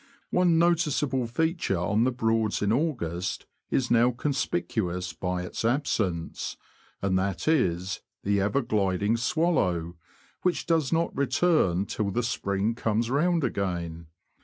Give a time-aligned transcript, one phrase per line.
[0.31, 6.57] One noticeable feature on the Broads in August is now conspicuous by its absence,
[7.03, 9.97] and that is, the ever gliding swallow,
[10.41, 14.07] which does not return till the spring comes round again.